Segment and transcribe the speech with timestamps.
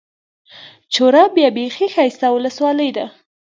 [0.93, 3.05] چوره بيا بېخي ښايسته اولسوالي ده.